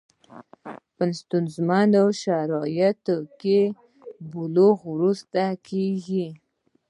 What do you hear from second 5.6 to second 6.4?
کېږي.